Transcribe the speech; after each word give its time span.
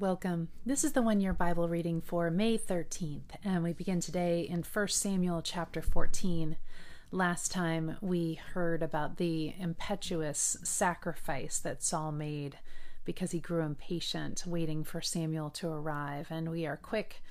Welcome. 0.00 0.48
This 0.64 0.82
is 0.82 0.92
the 0.92 1.02
one 1.02 1.20
year 1.20 1.34
Bible 1.34 1.68
reading 1.68 2.00
for 2.00 2.30
May 2.30 2.56
13th, 2.56 3.36
and 3.44 3.62
we 3.62 3.74
begin 3.74 4.00
today 4.00 4.48
in 4.48 4.62
1 4.62 4.88
Samuel 4.88 5.42
chapter 5.42 5.82
14. 5.82 6.56
Last 7.10 7.52
time 7.52 7.98
we 8.00 8.40
heard 8.54 8.82
about 8.82 9.18
the 9.18 9.52
impetuous 9.58 10.56
sacrifice 10.62 11.58
that 11.58 11.82
Saul 11.82 12.12
made 12.12 12.56
because 13.04 13.32
he 13.32 13.40
grew 13.40 13.60
impatient 13.60 14.44
waiting 14.46 14.84
for 14.84 15.02
Samuel 15.02 15.50
to 15.50 15.68
arrive, 15.68 16.28
and 16.30 16.50
we 16.50 16.64
are 16.64 16.78
quick 16.78 17.22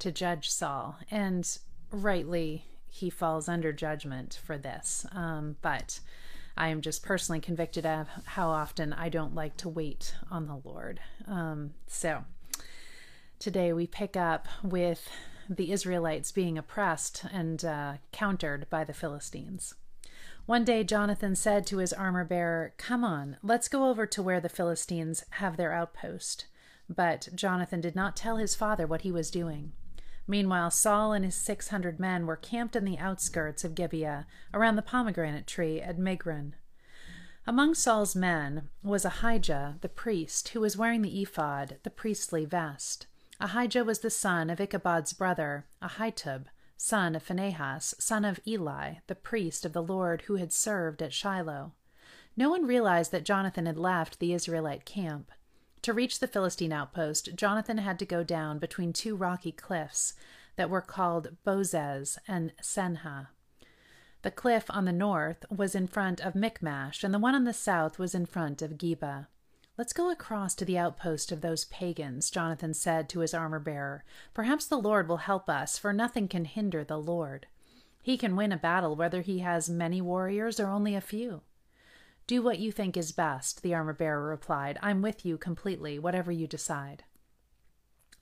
to 0.00 0.10
judge 0.10 0.50
Saul, 0.50 0.98
and 1.12 1.56
rightly 1.92 2.64
he 2.88 3.08
falls 3.08 3.48
under 3.48 3.72
judgment 3.72 4.40
for 4.44 4.58
this. 4.58 5.06
Um, 5.12 5.58
but 5.62 6.00
I 6.56 6.68
am 6.68 6.80
just 6.80 7.02
personally 7.02 7.40
convicted 7.40 7.84
of 7.84 8.08
how 8.24 8.48
often 8.48 8.92
I 8.92 9.08
don't 9.08 9.34
like 9.34 9.56
to 9.58 9.68
wait 9.68 10.14
on 10.30 10.46
the 10.46 10.60
Lord. 10.64 11.00
Um, 11.26 11.74
so 11.86 12.24
today 13.38 13.72
we 13.72 13.86
pick 13.86 14.16
up 14.16 14.48
with 14.62 15.08
the 15.48 15.70
Israelites 15.70 16.32
being 16.32 16.56
oppressed 16.56 17.24
and 17.30 17.64
uh, 17.64 17.94
countered 18.10 18.68
by 18.70 18.84
the 18.84 18.94
Philistines. 18.94 19.74
One 20.46 20.64
day 20.64 20.82
Jonathan 20.84 21.34
said 21.34 21.66
to 21.66 21.78
his 21.78 21.92
armor 21.92 22.24
bearer, 22.24 22.72
Come 22.78 23.04
on, 23.04 23.36
let's 23.42 23.68
go 23.68 23.90
over 23.90 24.06
to 24.06 24.22
where 24.22 24.40
the 24.40 24.48
Philistines 24.48 25.24
have 25.30 25.56
their 25.56 25.72
outpost. 25.72 26.46
But 26.88 27.28
Jonathan 27.34 27.80
did 27.80 27.96
not 27.96 28.16
tell 28.16 28.36
his 28.36 28.54
father 28.54 28.86
what 28.86 29.02
he 29.02 29.10
was 29.10 29.30
doing. 29.30 29.72
Meanwhile, 30.28 30.72
Saul 30.72 31.12
and 31.12 31.24
his 31.24 31.36
six 31.36 31.68
hundred 31.68 32.00
men 32.00 32.26
were 32.26 32.36
camped 32.36 32.74
in 32.74 32.84
the 32.84 32.98
outskirts 32.98 33.64
of 33.64 33.74
Gibeah, 33.74 34.26
around 34.52 34.76
the 34.76 34.82
pomegranate 34.82 35.46
tree 35.46 35.80
at 35.80 35.98
Migron. 35.98 36.54
Among 37.46 37.74
Saul's 37.74 38.16
men 38.16 38.68
was 38.82 39.04
Ahijah 39.04 39.76
the 39.80 39.88
priest, 39.88 40.48
who 40.48 40.60
was 40.60 40.76
wearing 40.76 41.02
the 41.02 41.22
ephod, 41.22 41.78
the 41.84 41.90
priestly 41.90 42.44
vest. 42.44 43.06
Ahijah 43.38 43.84
was 43.84 44.00
the 44.00 44.10
son 44.10 44.50
of 44.50 44.58
Ichabod's 44.60 45.12
brother, 45.12 45.66
Ahitub, 45.80 46.46
son 46.76 47.14
of 47.14 47.22
Phinehas, 47.22 47.94
son 47.98 48.24
of 48.24 48.40
Eli, 48.46 48.94
the 49.06 49.14
priest 49.14 49.64
of 49.64 49.72
the 49.72 49.82
Lord 49.82 50.22
who 50.22 50.36
had 50.36 50.52
served 50.52 51.02
at 51.02 51.12
Shiloh. 51.12 51.72
No 52.36 52.50
one 52.50 52.66
realized 52.66 53.12
that 53.12 53.24
Jonathan 53.24 53.66
had 53.66 53.78
left 53.78 54.18
the 54.18 54.32
Israelite 54.32 54.84
camp. 54.84 55.30
To 55.82 55.92
reach 55.92 56.18
the 56.18 56.26
Philistine 56.26 56.72
outpost, 56.72 57.36
Jonathan 57.36 57.78
had 57.78 57.98
to 58.00 58.04
go 58.06 58.24
down 58.24 58.58
between 58.58 58.92
two 58.92 59.14
rocky 59.14 59.52
cliffs 59.52 60.14
that 60.56 60.70
were 60.70 60.80
called 60.80 61.36
Bozez 61.44 62.18
and 62.26 62.52
Seneh. 62.60 63.28
The 64.22 64.30
cliff 64.30 64.64
on 64.70 64.84
the 64.84 64.92
north 64.92 65.44
was 65.50 65.74
in 65.74 65.86
front 65.86 66.20
of 66.20 66.34
Michmash, 66.34 67.04
and 67.04 67.14
the 67.14 67.18
one 67.18 67.34
on 67.34 67.44
the 67.44 67.52
south 67.52 67.98
was 67.98 68.14
in 68.14 68.26
front 68.26 68.62
of 68.62 68.72
Geba. 68.72 69.28
Let's 69.78 69.92
go 69.92 70.10
across 70.10 70.54
to 70.56 70.64
the 70.64 70.78
outpost 70.78 71.30
of 71.30 71.42
those 71.42 71.66
pagans, 71.66 72.30
Jonathan 72.30 72.72
said 72.72 73.08
to 73.10 73.20
his 73.20 73.34
armor 73.34 73.60
bearer. 73.60 74.04
Perhaps 74.32 74.66
the 74.66 74.78
Lord 74.78 75.06
will 75.06 75.18
help 75.18 75.50
us, 75.50 75.78
for 75.78 75.92
nothing 75.92 76.28
can 76.28 76.46
hinder 76.46 76.82
the 76.82 76.98
Lord. 76.98 77.46
He 78.02 78.16
can 78.16 78.36
win 78.36 78.52
a 78.52 78.56
battle 78.56 78.96
whether 78.96 79.20
he 79.20 79.40
has 79.40 79.68
many 79.68 80.00
warriors 80.00 80.58
or 80.58 80.68
only 80.68 80.94
a 80.94 81.00
few. 81.00 81.42
Do 82.26 82.42
what 82.42 82.58
you 82.58 82.72
think 82.72 82.96
is 82.96 83.12
best, 83.12 83.62
the 83.62 83.74
armor 83.74 83.92
bearer 83.92 84.28
replied. 84.28 84.78
I'm 84.82 85.00
with 85.00 85.24
you 85.24 85.38
completely, 85.38 85.98
whatever 85.98 86.32
you 86.32 86.48
decide. 86.48 87.04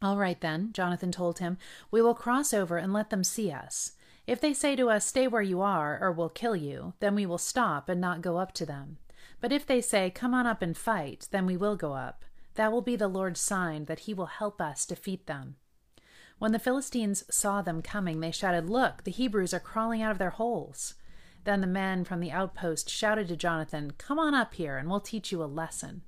All 0.03 0.19
right, 0.19 0.39
then, 0.41 0.73
Jonathan 0.75 1.11
told 1.11 1.39
him. 1.39 1.57
We 1.91 2.03
will 2.03 2.15
cross 2.15 2.53
over 2.53 2.77
and 2.77 2.93
let 2.93 3.09
them 3.09 3.25
see 3.25 3.51
us. 3.51 3.93
If 4.27 4.41
they 4.41 4.53
say 4.53 4.77
to 4.77 4.91
us, 4.91 5.07
Stay 5.07 5.27
where 5.27 5.41
you 5.43 5.63
are, 5.63 5.99
or 6.01 6.13
we'll 6.13 6.29
kill 6.29 6.55
you, 6.55 6.93
then 7.01 7.15
we 7.15 7.25
will 7.25 7.39
stop 7.39 7.89
and 7.89 8.01
not 8.01 8.21
go 8.21 8.37
up 8.37 8.53
to 8.55 8.67
them. 8.67 8.99
But 9.41 9.53
if 9.53 9.67
they 9.67 9.81
say, 9.81 10.11
Come 10.11 10.35
on 10.35 10.47
up 10.47 10.61
and 10.61 10.77
fight, 10.77 11.29
then 11.31 11.47
we 11.47 11.57
will 11.57 11.77
go 11.77 11.95
up. 11.95 12.25
That 12.57 12.73
will 12.73 12.83
be 12.83 12.97
the 12.97 13.09
Lord's 13.09 13.41
sign 13.41 13.87
that 13.87 14.01
he 14.01 14.13
will 14.13 14.27
help 14.27 14.61
us 14.61 14.85
defeat 14.85 15.27
them. 15.27 15.57
When 16.39 16.53
the 16.53 16.59
Philistines 16.59 17.25
saw 17.31 17.63
them 17.63 17.81
coming, 17.81 18.21
they 18.21 18.31
shouted, 18.31 18.69
Look, 18.69 19.05
the 19.05 19.11
Hebrews 19.11 19.55
are 19.55 19.61
crawling 19.61 20.03
out 20.03 20.13
of 20.13 20.19
their 20.19 20.31
holes. 20.31 20.95
Then 21.45 21.61
the 21.61 21.67
men 21.67 22.05
from 22.05 22.21
the 22.21 22.33
outpost 22.33 22.89
shouted 22.89 23.29
to 23.29 23.37
Jonathan, 23.37 23.93
Come 23.99 24.19
on 24.19 24.35
up 24.35 24.55
here, 24.55 24.77
and 24.79 24.89
we'll 24.89 25.01
teach 25.01 25.31
you 25.31 25.43
a 25.43 25.47
lesson. 25.47 26.03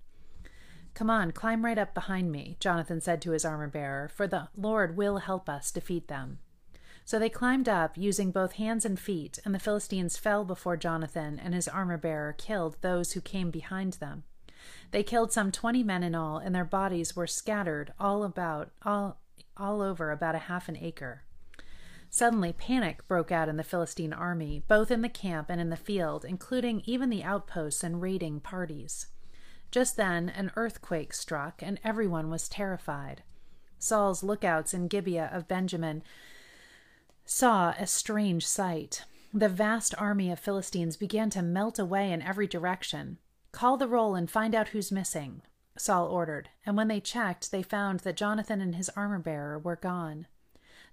Come 0.94 1.10
on, 1.10 1.32
climb 1.32 1.64
right 1.64 1.76
up 1.76 1.92
behind 1.92 2.32
me, 2.32 2.56
Jonathan 2.58 3.02
said 3.02 3.20
to 3.22 3.32
his 3.32 3.44
armor 3.44 3.68
bearer, 3.68 4.08
for 4.08 4.26
the 4.26 4.48
Lord 4.56 4.96
will 4.96 5.18
help 5.18 5.46
us 5.46 5.70
defeat 5.70 6.08
them. 6.08 6.38
So 7.04 7.18
they 7.18 7.28
climbed 7.28 7.68
up, 7.68 7.98
using 7.98 8.30
both 8.30 8.52
hands 8.52 8.86
and 8.86 8.98
feet, 8.98 9.38
and 9.44 9.54
the 9.54 9.60
Philistines 9.60 10.16
fell 10.16 10.44
before 10.44 10.78
Jonathan, 10.78 11.38
and 11.38 11.54
his 11.54 11.68
armor 11.68 11.98
bearer 11.98 12.32
killed 12.32 12.78
those 12.80 13.12
who 13.12 13.20
came 13.20 13.50
behind 13.50 13.94
them. 13.94 14.24
They 14.90 15.02
killed 15.02 15.32
some 15.32 15.52
twenty 15.52 15.82
men 15.82 16.02
in 16.02 16.14
all, 16.14 16.38
and 16.38 16.54
their 16.54 16.64
bodies 16.64 17.14
were 17.14 17.26
scattered 17.26 17.92
all 18.00 18.24
about 18.24 18.70
all 18.82 19.20
all 19.56 19.82
over 19.82 20.10
about 20.10 20.34
a 20.34 20.38
half 20.38 20.68
an 20.68 20.76
acre. 20.76 21.22
Suddenly, 22.16 22.54
panic 22.54 23.06
broke 23.08 23.30
out 23.30 23.46
in 23.46 23.58
the 23.58 23.62
Philistine 23.62 24.14
army, 24.14 24.62
both 24.68 24.90
in 24.90 25.02
the 25.02 25.08
camp 25.10 25.50
and 25.50 25.60
in 25.60 25.68
the 25.68 25.76
field, 25.76 26.24
including 26.24 26.80
even 26.86 27.10
the 27.10 27.22
outposts 27.22 27.84
and 27.84 28.00
raiding 28.00 28.40
parties. 28.40 29.08
Just 29.70 29.98
then, 29.98 30.30
an 30.30 30.50
earthquake 30.56 31.12
struck, 31.12 31.62
and 31.62 31.78
everyone 31.84 32.30
was 32.30 32.48
terrified. 32.48 33.22
Saul's 33.78 34.22
lookouts 34.22 34.72
in 34.72 34.88
Gibeah 34.88 35.28
of 35.30 35.46
Benjamin 35.46 36.02
saw 37.26 37.74
a 37.78 37.86
strange 37.86 38.46
sight. 38.46 39.04
The 39.34 39.50
vast 39.50 39.94
army 39.98 40.32
of 40.32 40.40
Philistines 40.40 40.96
began 40.96 41.28
to 41.28 41.42
melt 41.42 41.78
away 41.78 42.10
in 42.10 42.22
every 42.22 42.46
direction. 42.46 43.18
Call 43.52 43.76
the 43.76 43.88
roll 43.88 44.14
and 44.14 44.30
find 44.30 44.54
out 44.54 44.68
who's 44.68 44.90
missing, 44.90 45.42
Saul 45.76 46.06
ordered, 46.06 46.48
and 46.64 46.78
when 46.78 46.88
they 46.88 46.98
checked, 46.98 47.50
they 47.50 47.62
found 47.62 48.00
that 48.00 48.16
Jonathan 48.16 48.62
and 48.62 48.76
his 48.76 48.88
armor 48.96 49.18
bearer 49.18 49.58
were 49.58 49.76
gone. 49.76 50.26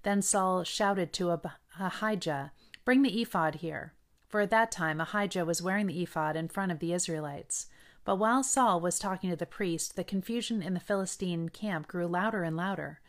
Then 0.03 0.21
Saul 0.21 0.63
shouted 0.63 1.11
to 1.13 1.39
Ahijah, 1.79 2.51
Bring 2.85 3.01
the 3.01 3.21
ephod 3.21 3.55
here. 3.55 3.93
For 4.27 4.41
at 4.41 4.49
that 4.49 4.71
time 4.71 4.99
Ahijah 4.99 5.45
was 5.45 5.61
wearing 5.61 5.87
the 5.87 6.01
ephod 6.01 6.35
in 6.35 6.47
front 6.47 6.71
of 6.71 6.79
the 6.79 6.93
Israelites. 6.93 7.67
But 8.05 8.17
while 8.17 8.43
Saul 8.43 8.81
was 8.81 8.99
talking 8.99 9.29
to 9.29 9.35
the 9.35 9.45
priest, 9.45 9.95
the 9.95 10.03
confusion 10.03 10.61
in 10.61 10.73
the 10.73 10.79
Philistine 10.79 11.49
camp 11.49 11.87
grew 11.87 12.07
louder 12.07 12.43
and 12.43 12.57
louder. 12.57 12.99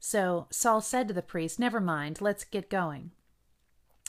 So 0.00 0.48
Saul 0.50 0.80
said 0.80 1.06
to 1.08 1.14
the 1.14 1.22
priest, 1.22 1.60
Never 1.60 1.80
mind, 1.80 2.20
let's 2.20 2.42
get 2.42 2.68
going. 2.68 3.12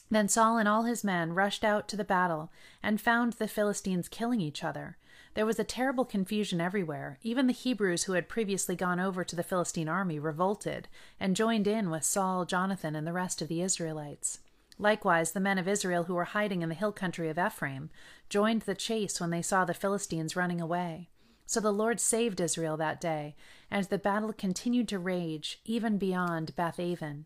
Then 0.10 0.28
Saul 0.28 0.58
and 0.58 0.68
all 0.68 0.84
his 0.84 1.04
men 1.04 1.34
rushed 1.34 1.64
out 1.64 1.88
to 1.90 1.98
the 1.98 2.04
battle 2.04 2.52
and 2.82 3.00
found 3.00 3.34
the 3.34 3.48
Philistines 3.48 4.08
killing 4.08 4.42
each 4.42 4.64
other. 4.64 4.98
There 5.34 5.46
was 5.46 5.60
a 5.60 5.64
terrible 5.64 6.06
confusion 6.06 6.62
everywhere. 6.62 7.18
Even 7.24 7.48
the 7.48 7.54
Hebrews 7.54 8.04
who 8.04 8.14
had 8.14 8.30
previously 8.30 8.76
gone 8.76 9.00
over 9.00 9.24
to 9.24 9.36
the 9.36 9.44
Philistine 9.44 9.90
army 9.90 10.20
revolted 10.20 10.88
and 11.20 11.36
joined 11.36 11.68
in 11.68 11.90
with 11.90 12.04
Saul, 12.04 12.46
Jonathan, 12.46 12.96
and 12.96 13.08
the 13.08 13.14
rest 13.14 13.42
of 13.42 13.48
the 13.48 13.62
Israelites. 13.62 14.40
Likewise, 14.78 15.32
the 15.32 15.40
men 15.40 15.58
of 15.58 15.68
Israel 15.68 16.04
who 16.04 16.14
were 16.14 16.26
hiding 16.26 16.62
in 16.62 16.70
the 16.70 16.76
hill 16.76 16.92
country 16.92 17.30
of 17.30 17.40
Ephraim 17.40 17.90
joined 18.30 18.64
the 18.64 18.76
chase 18.76 19.20
when 19.20 19.30
they 19.32 19.42
saw 19.42 19.66
the 19.66 19.74
Philistines 19.74 20.36
running 20.36 20.62
away. 20.62 21.10
So 21.46 21.60
the 21.60 21.74
Lord 21.74 22.00
saved 22.00 22.40
Israel 22.40 22.78
that 22.78 23.02
day, 23.02 23.36
and 23.70 23.84
the 23.86 23.98
battle 23.98 24.34
continued 24.34 24.88
to 24.90 25.00
rage 25.00 25.60
even 25.66 25.98
beyond 25.98 26.56
Bethaven. 26.56 27.26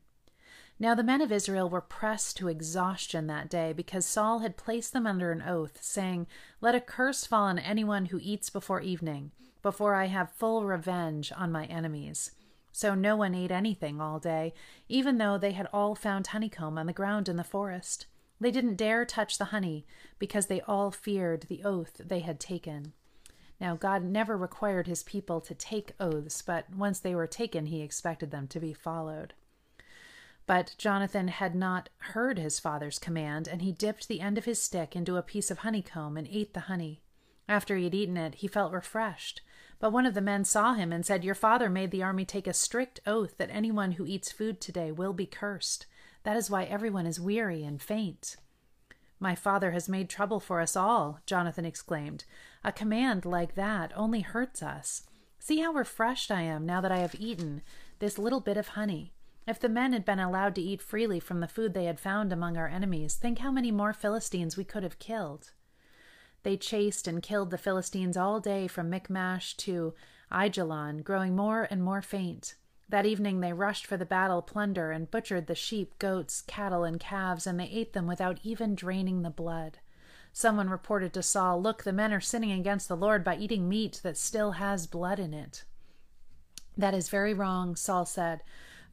Now 0.79 0.93
the 0.93 1.03
men 1.03 1.21
of 1.21 1.31
Israel 1.31 1.69
were 1.69 1.81
pressed 1.81 2.37
to 2.37 2.49
exhaustion 2.49 3.25
that 3.27 3.49
day 3.49 3.73
because 3.73 4.05
Saul 4.05 4.39
had 4.39 4.57
placed 4.57 4.93
them 4.93 5.07
under 5.07 5.31
an 5.31 5.41
oath, 5.41 5.79
saying, 5.81 6.27
Let 6.61 6.75
a 6.75 6.81
curse 6.81 7.25
fall 7.25 7.45
on 7.45 7.57
anyone 7.57 8.07
who 8.07 8.19
eats 8.21 8.51
before 8.51 8.81
evening, 8.81 9.31
before 9.63 9.95
I 9.95 10.05
have 10.05 10.31
full 10.31 10.65
revenge 10.65 11.31
on 11.35 11.51
my 11.51 11.65
enemies. 11.65 12.31
So 12.71 12.93
no 12.93 13.15
one 13.15 13.33
ate 13.33 13.49
anything 13.49 13.99
all 13.99 14.19
day, 14.19 14.53
even 14.87 15.17
though 15.17 15.39
they 15.39 15.53
had 15.53 15.67
all 15.73 15.95
found 15.95 16.27
honeycomb 16.27 16.77
on 16.77 16.85
the 16.85 16.93
ground 16.93 17.27
in 17.27 17.37
the 17.37 17.43
forest. 17.43 18.05
They 18.39 18.51
didn't 18.51 18.75
dare 18.75 19.03
touch 19.03 19.39
the 19.39 19.45
honey 19.45 19.87
because 20.19 20.45
they 20.45 20.61
all 20.61 20.91
feared 20.91 21.43
the 21.43 21.63
oath 21.63 21.99
they 22.05 22.19
had 22.19 22.39
taken. 22.39 22.93
Now, 23.59 23.75
God 23.75 24.03
never 24.03 24.37
required 24.37 24.85
his 24.85 25.01
people 25.01 25.41
to 25.41 25.55
take 25.55 25.93
oaths, 25.99 26.43
but 26.43 26.69
once 26.69 26.99
they 26.99 27.15
were 27.15 27.25
taken, 27.25 27.65
he 27.65 27.81
expected 27.81 28.29
them 28.29 28.47
to 28.49 28.59
be 28.59 28.73
followed. 28.73 29.33
But 30.47 30.75
Jonathan 30.77 31.27
had 31.27 31.53
not 31.53 31.89
heard 31.97 32.39
his 32.39 32.59
father's 32.59 32.99
command, 32.99 33.49
and 33.49 33.61
he 33.61 33.73
dipped 33.73 34.07
the 34.07 34.21
end 34.21 34.37
of 34.37 34.45
his 34.45 34.61
stick 34.61 34.95
into 34.95 35.17
a 35.17 35.21
piece 35.21 35.51
of 35.51 35.59
honeycomb 35.59 36.15
and 36.15 36.27
ate 36.31 36.53
the 36.53 36.61
honey. 36.61 37.01
After 37.49 37.75
he 37.75 37.83
had 37.83 37.93
eaten 37.93 38.15
it, 38.15 38.35
he 38.35 38.47
felt 38.47 38.71
refreshed. 38.71 39.41
But 39.79 39.91
one 39.91 40.05
of 40.05 40.13
the 40.13 40.21
men 40.21 40.45
saw 40.45 40.73
him 40.73 40.93
and 40.93 41.05
said, 41.05 41.25
Your 41.25 41.35
father 41.35 41.69
made 41.69 41.91
the 41.91 42.01
army 42.01 42.23
take 42.23 42.47
a 42.47 42.53
strict 42.53 43.01
oath 43.05 43.37
that 43.37 43.49
anyone 43.51 43.93
who 43.93 44.07
eats 44.07 44.31
food 44.31 44.59
today 44.61 44.91
will 44.91 45.13
be 45.13 45.25
cursed. 45.25 45.85
That 46.23 46.37
is 46.37 46.49
why 46.49 46.63
everyone 46.63 47.05
is 47.05 47.19
weary 47.19 47.63
and 47.63 47.81
faint. 47.81 48.37
My 49.19 49.35
father 49.35 49.71
has 49.71 49.89
made 49.89 50.09
trouble 50.09 50.39
for 50.39 50.61
us 50.61 50.75
all, 50.75 51.19
Jonathan 51.25 51.65
exclaimed. 51.65 52.23
A 52.63 52.71
command 52.71 53.25
like 53.25 53.55
that 53.55 53.91
only 53.95 54.21
hurts 54.21 54.63
us. 54.63 55.03
See 55.39 55.59
how 55.59 55.73
refreshed 55.73 56.31
I 56.31 56.41
am 56.41 56.65
now 56.65 56.81
that 56.81 56.91
I 56.91 56.99
have 56.99 57.15
eaten 57.15 57.63
this 57.99 58.17
little 58.17 58.41
bit 58.41 58.57
of 58.57 58.69
honey. 58.69 59.13
If 59.47 59.61
the 59.61 59.69
men 59.69 59.93
had 59.93 60.03
been 60.03 60.19
allowed 60.19 60.55
to 60.55 60.61
eat 60.61 60.81
freely 60.81 61.21
from 61.21 61.39
the 61.39 61.47
food 61.47 61.73
they 61.73 61.85
had 61.85 62.01
found 62.01 62.33
among 62.33 62.57
our 62.57 62.67
enemies, 62.67 63.15
think 63.15 63.39
how 63.39 63.49
many 63.49 63.71
more 63.71 63.93
Philistines 63.93 64.57
we 64.57 64.65
could 64.65 64.83
have 64.83 64.99
killed. 64.99 65.51
They 66.43 66.57
chased 66.57 67.07
and 67.07 67.23
killed 67.23 67.49
the 67.49 67.57
Philistines 67.57 68.17
all 68.17 68.41
day 68.41 68.67
from 68.67 68.89
Michmash 68.89 69.55
to 69.57 69.93
Aijalon, 70.31 71.01
growing 71.01 71.33
more 71.33 71.65
and 71.71 71.81
more 71.81 72.01
faint. 72.01 72.55
That 72.89 73.05
evening 73.05 73.39
they 73.39 73.53
rushed 73.53 73.85
for 73.85 73.95
the 73.95 74.05
battle 74.05 74.41
plunder 74.41 74.91
and 74.91 75.09
butchered 75.09 75.47
the 75.47 75.55
sheep, 75.55 75.97
goats, 75.97 76.41
cattle, 76.41 76.83
and 76.83 76.99
calves, 76.99 77.47
and 77.47 77.57
they 77.57 77.69
ate 77.69 77.93
them 77.93 78.05
without 78.05 78.39
even 78.43 78.75
draining 78.75 79.21
the 79.21 79.29
blood. 79.29 79.79
Someone 80.33 80.69
reported 80.69 81.13
to 81.13 81.23
Saul, 81.23 81.61
Look, 81.61 81.83
the 81.83 81.93
men 81.93 82.13
are 82.13 82.21
sinning 82.21 82.51
against 82.51 82.89
the 82.89 82.97
Lord 82.97 83.23
by 83.23 83.37
eating 83.37 83.67
meat 83.67 84.01
that 84.03 84.17
still 84.17 84.51
has 84.53 84.87
blood 84.87 85.19
in 85.19 85.33
it. 85.33 85.63
That 86.77 86.93
is 86.93 87.09
very 87.09 87.33
wrong, 87.33 87.75
Saul 87.75 88.05
said. 88.05 88.41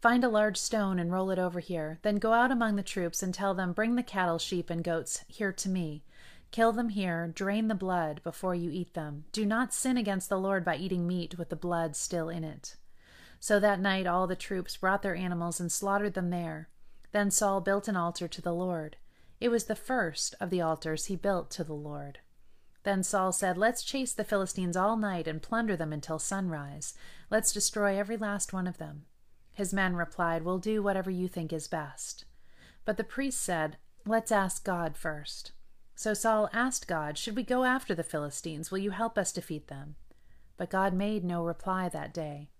Find 0.04 0.22
a 0.22 0.28
large 0.28 0.58
stone 0.58 0.98
and 0.98 1.10
roll 1.10 1.30
it 1.30 1.38
over 1.38 1.60
here. 1.60 1.98
Then 2.02 2.16
go 2.16 2.34
out 2.34 2.50
among 2.50 2.76
the 2.76 2.82
troops 2.82 3.22
and 3.22 3.32
tell 3.32 3.54
them, 3.54 3.72
Bring 3.72 3.96
the 3.96 4.02
cattle, 4.02 4.38
sheep, 4.38 4.68
and 4.68 4.84
goats 4.84 5.24
here 5.28 5.50
to 5.52 5.68
me. 5.70 6.04
Kill 6.50 6.72
them 6.72 6.90
here, 6.90 7.32
drain 7.34 7.68
the 7.68 7.74
blood 7.74 8.20
before 8.22 8.54
you 8.54 8.68
eat 8.70 8.92
them. 8.92 9.24
Do 9.32 9.46
not 9.46 9.72
sin 9.72 9.96
against 9.96 10.28
the 10.28 10.38
Lord 10.38 10.62
by 10.62 10.76
eating 10.76 11.06
meat 11.06 11.38
with 11.38 11.48
the 11.48 11.56
blood 11.56 11.96
still 11.96 12.28
in 12.28 12.44
it. 12.44 12.76
So 13.40 13.58
that 13.60 13.80
night 13.80 14.06
all 14.06 14.26
the 14.26 14.36
troops 14.36 14.76
brought 14.76 15.00
their 15.00 15.14
animals 15.14 15.58
and 15.58 15.72
slaughtered 15.72 16.12
them 16.12 16.28
there. 16.28 16.68
Then 17.12 17.30
Saul 17.30 17.62
built 17.62 17.88
an 17.88 17.96
altar 17.96 18.28
to 18.28 18.42
the 18.42 18.52
Lord. 18.52 18.96
It 19.40 19.48
was 19.48 19.64
the 19.64 19.74
first 19.74 20.34
of 20.38 20.50
the 20.50 20.60
altars 20.60 21.06
he 21.06 21.16
built 21.16 21.50
to 21.52 21.64
the 21.64 21.72
Lord. 21.72 22.18
Then 22.82 23.02
Saul 23.02 23.32
said, 23.32 23.56
Let's 23.56 23.82
chase 23.82 24.12
the 24.12 24.22
Philistines 24.22 24.76
all 24.76 24.98
night 24.98 25.26
and 25.26 25.40
plunder 25.40 25.78
them 25.78 25.94
until 25.94 26.18
sunrise. 26.18 26.92
Let's 27.30 27.54
destroy 27.54 27.98
every 27.98 28.18
last 28.18 28.52
one 28.52 28.66
of 28.66 28.76
them. 28.76 29.06
His 29.54 29.72
men 29.72 29.94
replied, 29.94 30.42
We'll 30.42 30.58
do 30.58 30.82
whatever 30.82 31.10
you 31.10 31.28
think 31.28 31.52
is 31.52 31.68
best. 31.68 32.24
But 32.84 32.96
the 32.96 33.04
priest 33.04 33.40
said, 33.40 33.76
Let's 34.04 34.32
ask 34.32 34.64
God 34.64 34.96
first. 34.96 35.52
So 35.94 36.12
Saul 36.12 36.50
asked 36.52 36.88
God, 36.88 37.16
Should 37.16 37.36
we 37.36 37.44
go 37.44 37.62
after 37.62 37.94
the 37.94 38.02
Philistines? 38.02 38.70
Will 38.70 38.78
you 38.78 38.90
help 38.90 39.16
us 39.16 39.32
defeat 39.32 39.68
them? 39.68 39.94
But 40.56 40.70
God 40.70 40.92
made 40.92 41.24
no 41.24 41.44
reply 41.44 41.88
that 41.88 42.12
day. 42.12 42.50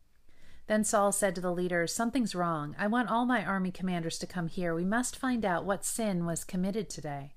Then 0.69 0.85
Saul 0.85 1.11
said 1.11 1.35
to 1.35 1.41
the 1.41 1.53
leaders, 1.53 1.93
Something's 1.93 2.35
wrong. 2.35 2.77
I 2.79 2.87
want 2.87 3.11
all 3.11 3.27
my 3.27 3.45
army 3.45 3.73
commanders 3.73 4.19
to 4.21 4.27
come 4.27 4.47
here. 4.47 4.73
We 4.73 4.85
must 4.85 5.17
find 5.17 5.45
out 5.45 5.65
what 5.65 5.85
sin 5.85 6.25
was 6.25 6.45
committed 6.45 6.89
today. 6.89 7.35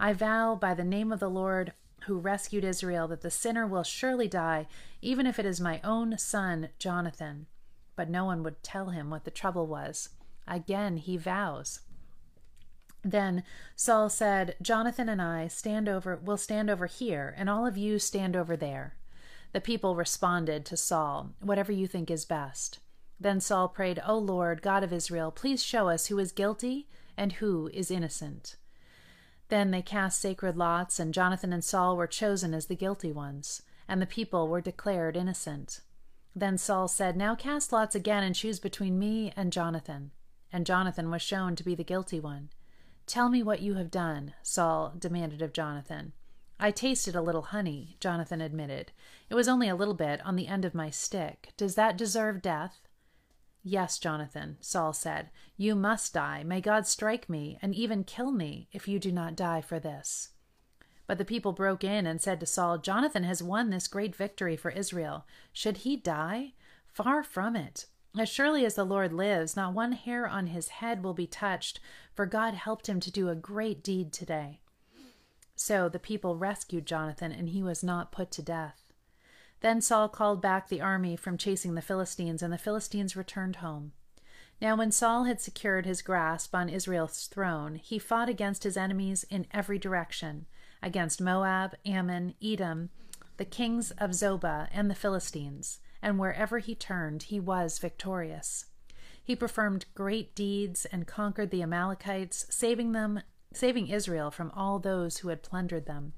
I 0.00 0.14
vow 0.14 0.54
by 0.56 0.72
the 0.72 0.82
name 0.82 1.12
of 1.12 1.20
the 1.20 1.30
Lord 1.30 1.74
who 2.06 2.18
rescued 2.18 2.64
Israel 2.64 3.06
that 3.08 3.20
the 3.20 3.30
sinner 3.30 3.66
will 3.66 3.84
surely 3.84 4.28
die, 4.28 4.66
even 5.02 5.26
if 5.26 5.38
it 5.38 5.46
is 5.46 5.60
my 5.60 5.80
own 5.84 6.18
son, 6.18 6.70
Jonathan 6.78 7.46
but 7.96 8.10
no 8.10 8.24
one 8.24 8.42
would 8.42 8.62
tell 8.62 8.90
him 8.90 9.10
what 9.10 9.24
the 9.24 9.30
trouble 9.30 9.66
was. 9.66 10.10
Again 10.46 10.96
he 10.98 11.16
vows. 11.16 11.80
Then 13.02 13.44
Saul 13.76 14.08
said, 14.08 14.56
Jonathan 14.62 15.08
and 15.08 15.20
I 15.20 15.46
stand 15.48 15.88
over 15.88 16.16
will 16.16 16.38
stand 16.38 16.70
over 16.70 16.86
here, 16.86 17.34
and 17.36 17.50
all 17.50 17.66
of 17.66 17.76
you 17.76 17.98
stand 17.98 18.34
over 18.34 18.56
there. 18.56 18.96
The 19.52 19.60
people 19.60 19.94
responded 19.94 20.64
to 20.66 20.76
Saul, 20.76 21.30
Whatever 21.40 21.70
you 21.70 21.86
think 21.86 22.10
is 22.10 22.24
best. 22.24 22.80
Then 23.20 23.40
Saul 23.40 23.68
prayed, 23.68 24.00
O 24.06 24.18
Lord, 24.18 24.62
God 24.62 24.82
of 24.82 24.92
Israel, 24.92 25.30
please 25.30 25.62
show 25.62 25.88
us 25.88 26.06
who 26.06 26.18
is 26.18 26.32
guilty 26.32 26.88
and 27.16 27.34
who 27.34 27.70
is 27.72 27.90
innocent. 27.90 28.56
Then 29.48 29.70
they 29.70 29.82
cast 29.82 30.20
sacred 30.20 30.56
lots, 30.56 30.98
and 30.98 31.14
Jonathan 31.14 31.52
and 31.52 31.62
Saul 31.62 31.96
were 31.96 32.06
chosen 32.06 32.54
as 32.54 32.66
the 32.66 32.74
guilty 32.74 33.12
ones, 33.12 33.62
and 33.86 34.00
the 34.00 34.06
people 34.06 34.48
were 34.48 34.60
declared 34.60 35.16
innocent. 35.16 35.80
Then 36.34 36.58
Saul 36.58 36.88
said, 36.88 37.16
Now 37.16 37.34
cast 37.34 37.72
lots 37.72 37.94
again 37.94 38.24
and 38.24 38.34
choose 38.34 38.58
between 38.58 38.98
me 38.98 39.32
and 39.36 39.52
Jonathan. 39.52 40.10
And 40.52 40.66
Jonathan 40.66 41.10
was 41.10 41.22
shown 41.22 41.56
to 41.56 41.64
be 41.64 41.74
the 41.74 41.84
guilty 41.84 42.18
one. 42.20 42.50
Tell 43.06 43.28
me 43.28 43.42
what 43.42 43.60
you 43.60 43.74
have 43.74 43.90
done, 43.90 44.34
Saul 44.42 44.94
demanded 44.98 45.42
of 45.42 45.52
Jonathan. 45.52 46.12
I 46.58 46.70
tasted 46.70 47.14
a 47.14 47.22
little 47.22 47.42
honey, 47.42 47.96
Jonathan 48.00 48.40
admitted. 48.40 48.92
It 49.28 49.34
was 49.34 49.48
only 49.48 49.68
a 49.68 49.74
little 49.74 49.94
bit 49.94 50.24
on 50.24 50.36
the 50.36 50.46
end 50.46 50.64
of 50.64 50.74
my 50.74 50.90
stick. 50.90 51.52
Does 51.56 51.74
that 51.74 51.98
deserve 51.98 52.42
death? 52.42 52.88
Yes, 53.62 53.98
Jonathan, 53.98 54.58
Saul 54.60 54.92
said. 54.92 55.30
You 55.56 55.74
must 55.74 56.14
die. 56.14 56.42
May 56.44 56.60
God 56.60 56.86
strike 56.86 57.28
me 57.28 57.58
and 57.62 57.74
even 57.74 58.04
kill 58.04 58.30
me 58.30 58.68
if 58.72 58.86
you 58.86 58.98
do 58.98 59.10
not 59.10 59.36
die 59.36 59.60
for 59.60 59.80
this. 59.80 60.30
But 61.06 61.18
the 61.18 61.24
people 61.24 61.52
broke 61.52 61.84
in 61.84 62.06
and 62.06 62.20
said 62.20 62.40
to 62.40 62.46
Saul, 62.46 62.78
Jonathan 62.78 63.24
has 63.24 63.42
won 63.42 63.70
this 63.70 63.88
great 63.88 64.16
victory 64.16 64.56
for 64.56 64.70
Israel. 64.70 65.26
Should 65.52 65.78
he 65.78 65.96
die? 65.96 66.52
Far 66.86 67.22
from 67.22 67.56
it. 67.56 67.86
As 68.18 68.28
surely 68.28 68.64
as 68.64 68.76
the 68.76 68.84
Lord 68.84 69.12
lives, 69.12 69.56
not 69.56 69.74
one 69.74 69.92
hair 69.92 70.26
on 70.26 70.46
his 70.46 70.68
head 70.68 71.02
will 71.02 71.14
be 71.14 71.26
touched, 71.26 71.80
for 72.14 72.26
God 72.26 72.54
helped 72.54 72.88
him 72.88 73.00
to 73.00 73.10
do 73.10 73.28
a 73.28 73.34
great 73.34 73.82
deed 73.82 74.12
today. 74.12 74.60
So 75.56 75.88
the 75.88 75.98
people 75.98 76.36
rescued 76.36 76.86
Jonathan, 76.86 77.32
and 77.32 77.48
he 77.48 77.62
was 77.62 77.82
not 77.82 78.12
put 78.12 78.30
to 78.32 78.42
death. 78.42 78.80
Then 79.60 79.80
Saul 79.80 80.08
called 80.08 80.40
back 80.40 80.68
the 80.68 80.80
army 80.80 81.16
from 81.16 81.38
chasing 81.38 81.74
the 81.74 81.82
Philistines, 81.82 82.42
and 82.42 82.52
the 82.52 82.58
Philistines 82.58 83.16
returned 83.16 83.56
home. 83.56 83.92
Now, 84.60 84.76
when 84.76 84.92
Saul 84.92 85.24
had 85.24 85.40
secured 85.40 85.84
his 85.84 86.02
grasp 86.02 86.54
on 86.54 86.68
Israel's 86.68 87.26
throne, 87.26 87.76
he 87.76 87.98
fought 87.98 88.28
against 88.28 88.62
his 88.62 88.76
enemies 88.76 89.24
in 89.28 89.46
every 89.52 89.78
direction 89.78 90.46
against 90.84 91.20
Moab, 91.20 91.74
Ammon, 91.84 92.34
Edom, 92.42 92.90
the 93.38 93.44
kings 93.44 93.90
of 93.92 94.10
Zobah, 94.10 94.68
and 94.70 94.88
the 94.90 94.94
Philistines, 94.94 95.80
and 96.00 96.18
wherever 96.18 96.58
he 96.58 96.74
turned, 96.74 97.24
he 97.24 97.40
was 97.40 97.78
victorious. 97.78 98.66
He 99.22 99.34
performed 99.34 99.86
great 99.94 100.34
deeds 100.34 100.84
and 100.84 101.06
conquered 101.06 101.50
the 101.50 101.62
Amalekites, 101.62 102.46
saving 102.50 102.92
them, 102.92 103.22
saving 103.52 103.88
Israel 103.88 104.30
from 104.30 104.52
all 104.54 104.78
those 104.78 105.18
who 105.18 105.28
had 105.28 105.42
plundered 105.42 105.86
them. 105.86 106.12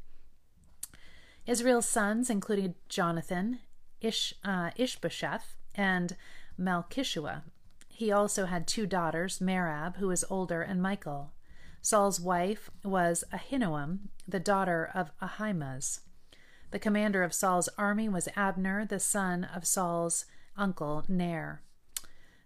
Israel's 1.46 1.88
sons 1.88 2.28
included 2.28 2.74
Jonathan, 2.88 3.60
Ish, 4.00 4.34
uh, 4.44 4.70
Ishbosheth, 4.76 5.54
and 5.76 6.16
Malchishua. 6.58 7.42
He 7.88 8.10
also 8.10 8.46
had 8.46 8.66
two 8.66 8.86
daughters, 8.86 9.38
Merab, 9.38 9.96
who 9.96 10.08
was 10.08 10.24
older, 10.28 10.60
and 10.62 10.82
Michal. 10.82 11.32
Saul's 11.86 12.18
wife 12.18 12.68
was 12.82 13.22
Ahinoam, 13.32 14.08
the 14.26 14.40
daughter 14.40 14.90
of 14.92 15.12
Ahimaaz. 15.22 16.00
The 16.72 16.80
commander 16.80 17.22
of 17.22 17.32
Saul's 17.32 17.68
army 17.78 18.08
was 18.08 18.28
Abner, 18.34 18.84
the 18.84 18.98
son 18.98 19.44
of 19.44 19.64
Saul's 19.64 20.24
uncle 20.56 21.04
Ner. 21.06 21.62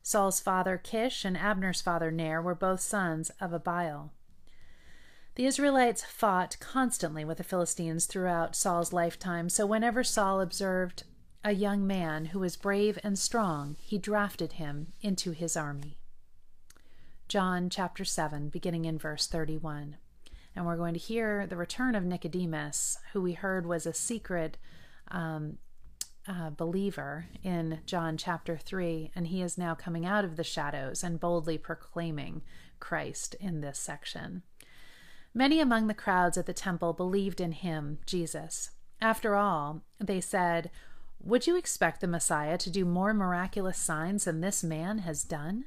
Saul's 0.02 0.40
father 0.40 0.76
Kish 0.76 1.25
and 1.25 1.38
Abner's 1.38 1.80
father 1.80 2.11
Ner 2.11 2.42
were 2.42 2.54
both 2.54 2.82
sons 2.82 3.30
of 3.40 3.54
Abiel. 3.54 4.12
The 5.37 5.47
Israelites 5.47 6.04
fought 6.04 6.59
constantly 6.61 7.25
with 7.25 7.38
the 7.38 7.42
Philistines 7.42 8.04
throughout 8.04 8.54
Saul's 8.54 8.92
lifetime, 8.92 9.49
so 9.49 9.64
whenever 9.64 10.04
Saul 10.04 10.42
observed 10.42 11.04
a 11.42 11.52
young 11.52 11.87
man 11.87 12.26
who 12.26 12.40
was 12.40 12.59
brave 12.59 12.99
and 13.02 13.18
strong, 13.18 13.76
he 13.80 13.97
drafted 13.97 14.52
him 14.61 14.92
into 15.00 15.30
his 15.30 15.56
army. 15.56 15.97
John 17.30 17.70
chapter 17.70 18.04
7, 18.04 18.49
beginning 18.49 18.87
in 18.87 18.99
verse 18.99 19.28
31. 19.28 19.99
And 20.56 20.66
we're 20.66 20.76
going 20.76 20.94
to 20.94 20.99
hear 20.99 21.46
the 21.46 21.56
return 21.56 21.94
of 21.94 22.02
Nicodemus, 22.02 22.99
who 23.12 23.20
we 23.20 23.34
heard 23.34 23.66
was 23.66 23.87
a 23.87 23.94
secret 23.94 24.58
um, 25.12 25.58
uh, 26.26 26.50
believer 26.50 27.26
in 27.44 27.82
John 27.87 28.16
chapter 28.16 28.56
3, 28.56 29.12
and 29.14 29.28
he 29.28 29.42
is 29.42 29.56
now 29.56 29.76
coming 29.76 30.04
out 30.04 30.25
of 30.25 30.34
the 30.34 30.42
shadows 30.42 31.04
and 31.04 31.20
boldly 31.20 31.56
proclaiming 31.56 32.42
Christ 32.80 33.37
in 33.38 33.60
this 33.60 33.78
section. 33.78 34.42
Many 35.32 35.60
among 35.60 35.87
the 35.87 35.94
crowds 35.94 36.37
at 36.37 36.46
the 36.46 36.52
temple 36.52 36.94
believed 36.94 37.40
in 37.40 37.52
him, 37.52 38.00
Jesus. 38.06 38.70
After 39.00 39.37
all, 39.37 39.84
they 40.00 40.20
said, 40.20 40.68
Would 41.20 41.46
you 41.46 41.56
expect 41.56 42.00
the 42.00 42.08
Messiah 42.08 42.58
to 42.58 42.70
do 42.70 42.84
more 42.84 43.14
miraculous 43.14 43.78
signs 43.78 44.25
than 44.25 44.40
this 44.40 44.64
man 44.64 44.99
has 44.99 45.22
done? 45.22 45.66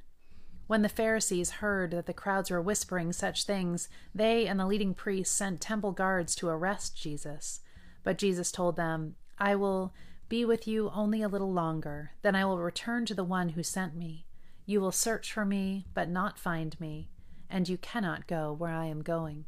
When 0.67 0.81
the 0.81 0.89
Pharisees 0.89 1.51
heard 1.51 1.91
that 1.91 2.05
the 2.05 2.13
crowds 2.13 2.49
were 2.49 2.61
whispering 2.61 3.11
such 3.11 3.43
things, 3.43 3.89
they 4.15 4.47
and 4.47 4.59
the 4.59 4.65
leading 4.65 4.93
priests 4.93 5.35
sent 5.35 5.59
temple 5.59 5.91
guards 5.91 6.35
to 6.35 6.47
arrest 6.47 6.95
Jesus. 6.95 7.59
But 8.03 8.17
Jesus 8.17 8.51
told 8.51 8.75
them, 8.75 9.15
I 9.37 9.55
will 9.55 9.93
be 10.29 10.45
with 10.45 10.67
you 10.67 10.89
only 10.93 11.21
a 11.21 11.27
little 11.27 11.51
longer, 11.51 12.11
then 12.21 12.35
I 12.35 12.45
will 12.45 12.59
return 12.59 13.05
to 13.05 13.13
the 13.13 13.23
one 13.23 13.49
who 13.49 13.63
sent 13.63 13.95
me. 13.95 14.25
You 14.65 14.79
will 14.79 14.91
search 14.91 15.31
for 15.31 15.43
me, 15.43 15.85
but 15.93 16.09
not 16.09 16.39
find 16.39 16.79
me, 16.79 17.09
and 17.49 17.67
you 17.67 17.77
cannot 17.77 18.27
go 18.27 18.53
where 18.53 18.71
I 18.71 18.85
am 18.85 19.01
going. 19.01 19.45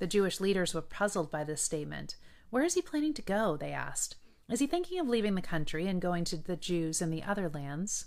The 0.00 0.06
Jewish 0.06 0.40
leaders 0.40 0.74
were 0.74 0.82
puzzled 0.82 1.30
by 1.30 1.44
this 1.44 1.62
statement. 1.62 2.16
Where 2.50 2.64
is 2.64 2.74
he 2.74 2.82
planning 2.82 3.14
to 3.14 3.22
go? 3.22 3.56
they 3.56 3.72
asked. 3.72 4.16
Is 4.50 4.58
he 4.58 4.66
thinking 4.66 4.98
of 4.98 5.08
leaving 5.08 5.36
the 5.36 5.42
country 5.42 5.86
and 5.86 6.02
going 6.02 6.24
to 6.24 6.36
the 6.36 6.56
Jews 6.56 7.00
in 7.00 7.10
the 7.10 7.22
other 7.22 7.48
lands? 7.48 8.06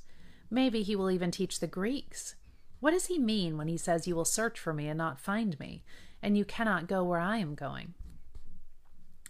Maybe 0.49 0.83
he 0.83 0.95
will 0.95 1.11
even 1.11 1.31
teach 1.31 1.59
the 1.59 1.67
Greeks. 1.67 2.35
What 2.79 2.91
does 2.91 3.05
he 3.05 3.17
mean 3.17 3.57
when 3.57 3.67
he 3.67 3.77
says, 3.77 4.07
You 4.07 4.15
will 4.15 4.25
search 4.25 4.59
for 4.59 4.73
me 4.73 4.87
and 4.87 4.97
not 4.97 5.19
find 5.19 5.59
me, 5.59 5.83
and 6.21 6.37
you 6.37 6.45
cannot 6.45 6.87
go 6.87 7.03
where 7.03 7.19
I 7.19 7.37
am 7.37 7.55
going? 7.55 7.93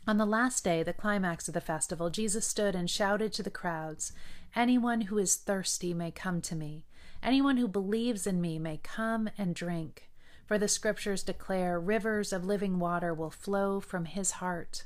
On 0.06 0.18
the 0.18 0.26
last 0.26 0.64
day, 0.64 0.84
the 0.84 0.92
climax 0.92 1.48
of 1.48 1.54
the 1.54 1.62
festival, 1.62 2.10
Jesus 2.10 2.46
stood 2.46 2.76
and 2.76 2.90
shouted 2.90 3.32
to 3.34 3.44
the 3.44 3.50
crowds, 3.50 4.12
Anyone 4.56 5.02
who 5.02 5.18
is 5.18 5.38
thirsty 5.38 5.94
may 5.94 6.12
come 6.12 6.42
to 6.42 6.56
me. 6.56 6.86
Anyone 7.22 7.58
who 7.58 7.68
believes 7.70 8.28
in 8.28 8.42
me 8.42 8.60
may 8.60 8.82
come 8.84 9.30
and 9.38 9.56
drink. 9.56 10.10
For 10.46 10.58
the 10.58 10.68
scriptures 10.68 11.24
declare 11.24 11.80
rivers 11.80 12.34
of 12.34 12.44
living 12.44 12.80
water 12.80 13.14
will 13.14 13.32
flow 13.32 13.80
from 13.80 14.06
his 14.06 14.32
heart. 14.32 14.84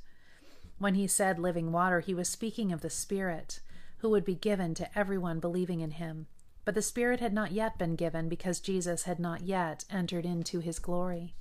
When 0.77 0.93
he 0.93 1.07
said 1.07 1.39
living 1.39 1.71
water, 1.71 1.99
he 1.99 2.13
was 2.13 2.29
speaking 2.29 2.71
of 2.71 2.81
the 2.81 2.89
Spirit, 2.91 3.59
who 3.97 4.09
would 4.09 4.25
be 4.25 4.35
given 4.35 4.73
to 4.75 4.97
everyone 4.97 5.39
believing 5.39 5.79
in 5.79 5.91
him. 5.91 6.27
But 6.65 6.75
the 6.75 6.81
Spirit 6.81 7.19
had 7.19 7.33
not 7.33 7.51
yet 7.51 7.77
been 7.77 7.95
given 7.95 8.29
because 8.29 8.59
Jesus 8.59 9.03
had 9.03 9.19
not 9.19 9.41
yet 9.41 9.85
entered 9.89 10.25
into 10.25 10.59
his 10.59 10.79
glory. 10.79 11.33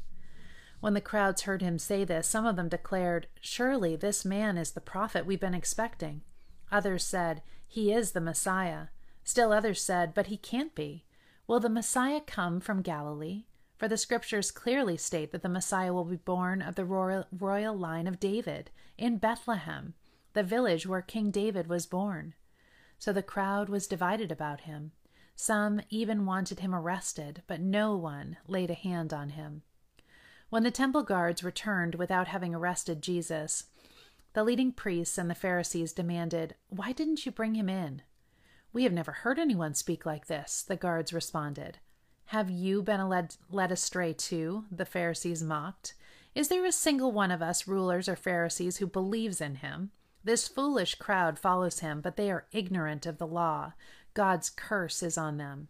When 0.81 0.95
the 0.95 1.01
crowds 1.01 1.43
heard 1.43 1.63
him 1.63 1.79
say 1.79 2.05
this, 2.05 2.29
some 2.29 2.47
of 2.47 2.57
them 2.57 2.69
declared, 2.69 3.27
Surely 3.41 3.97
this 3.97 4.25
man 4.25 4.57
is 4.57 4.71
the 4.73 4.81
prophet 4.81 5.27
we've 5.27 5.41
been 5.41 5.55
expecting. 5.55 6.23
Others 6.71 7.05
said, 7.05 7.43
He 7.67 7.93
is 7.93 8.13
the 8.13 8.21
Messiah. 8.21 8.89
Still 9.25 9.53
others 9.53 9.83
said, 9.83 10.15
But 10.15 10.29
he 10.29 10.37
can't 10.37 10.75
be. 10.75 11.05
Will 11.47 11.61
the 11.61 11.69
Messiah 11.69 12.21
come 12.21 12.61
from 12.61 12.83
Galilee? 12.83 13.47
For 13.77 13.89
the 13.89 13.97
scriptures 13.97 14.51
clearly 14.51 14.97
state 14.97 15.33
that 15.33 15.43
the 15.43 15.49
Messiah 15.49 15.93
will 15.93 16.05
be 16.05 16.17
born 16.17 16.63
of 16.63 16.77
the 16.77 16.85
royal, 16.85 17.27
royal 17.31 17.77
line 17.77 18.07
of 18.07 18.21
David 18.21 18.71
in 18.97 19.19
Bethlehem, 19.19 19.95
the 20.33 20.43
village 20.43 20.87
where 20.87 21.03
King 21.03 21.31
David 21.31 21.67
was 21.67 21.87
born. 21.87 22.35
So 22.99 23.13
the 23.13 23.23
crowd 23.23 23.69
was 23.69 23.87
divided 23.87 24.33
about 24.33 24.63
him. 24.63 24.93
Some 25.35 25.83
even 25.91 26.25
wanted 26.25 26.61
him 26.61 26.75
arrested, 26.75 27.43
but 27.47 27.61
no 27.61 27.97
one 27.97 28.39
laid 28.47 28.71
a 28.71 28.75
hand 28.75 29.13
on 29.13 29.31
him. 29.31 29.63
When 30.49 30.63
the 30.63 30.71
temple 30.71 31.03
guards 31.03 31.45
returned 31.45 31.97
without 31.97 32.29
having 32.29 32.55
arrested 32.55 33.03
Jesus, 33.03 33.65
the 34.33 34.45
leading 34.45 34.73
priests 34.73 35.19
and 35.19 35.29
the 35.29 35.35
Pharisees 35.35 35.93
demanded, 35.93 36.55
Why 36.69 36.93
didn't 36.93 37.27
you 37.27 37.33
bring 37.33 37.55
him 37.55 37.69
in? 37.69 38.03
We 38.73 38.85
have 38.85 38.93
never 38.93 39.13
heard 39.13 39.39
anyone 39.39 39.75
speak 39.75 40.07
like 40.07 40.27
this, 40.27 40.63
the 40.63 40.77
guards 40.77 41.13
responded. 41.13 41.79
Have 42.27 42.51
you 42.51 42.83
been 42.83 43.09
led, 43.09 43.37
led 43.51 43.73
astray 43.73 44.13
too? 44.13 44.65
The 44.71 44.85
Pharisees 44.85 45.43
mocked. 45.43 45.95
Is 46.35 46.49
there 46.49 46.67
a 46.67 46.73
single 46.73 47.13
one 47.13 47.31
of 47.31 47.41
us 47.41 47.67
rulers 47.67 48.09
or 48.09 48.17
Pharisees 48.17 48.77
who 48.77 48.87
believes 48.87 49.41
in 49.41 49.57
him? 49.57 49.91
This 50.27 50.49
foolish 50.49 50.97
crowd 50.97 51.39
follows 51.39 51.79
him, 51.79 52.01
but 52.01 52.17
they 52.17 52.33
are 52.33 52.49
ignorant 52.51 53.07
of 53.07 53.19
the 53.19 53.29
law. 53.29 53.75
God's 54.13 54.51
curse 54.51 55.01
is 55.01 55.17
on 55.17 55.37
them. 55.37 55.69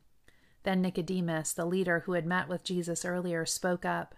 Then 0.62 0.80
Nicodemus, 0.80 1.52
the 1.52 1.66
leader 1.66 2.00
who 2.00 2.12
had 2.12 2.25
met 2.25 2.48
with 2.48 2.64
Jesus 2.64 3.04
earlier, 3.04 3.44
spoke 3.44 3.84
up. 3.84 4.14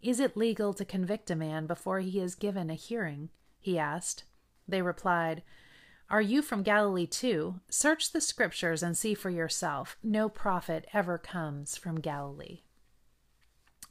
Is 0.00 0.18
it 0.18 0.34
legal 0.34 0.72
to 0.72 0.86
convict 0.86 1.30
a 1.30 1.36
man 1.36 1.66
before 1.66 2.00
he 2.00 2.20
is 2.20 2.34
given 2.34 2.70
a 2.70 2.74
hearing? 2.74 3.28
he 3.60 3.78
asked. 3.78 4.24
They 4.66 4.80
replied, 4.80 5.42
are 6.08 6.22
you 6.22 6.40
from 6.40 6.62
Galilee 6.62 7.06
too? 7.06 7.60
Search 7.68 8.12
the 8.12 8.22
scriptures 8.22 8.82
and 8.82 8.96
see 8.96 9.12
for 9.12 9.28
yourself. 9.28 9.98
No 10.02 10.30
prophet 10.30 10.86
ever 10.94 11.18
comes 11.18 11.76
from 11.76 12.00
Galilee. 12.00 12.60